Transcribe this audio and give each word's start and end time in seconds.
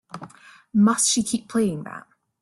Must 0.73 1.07
she 1.07 1.21
keep 1.21 1.47
playing 1.47 1.83
that? 1.83 2.07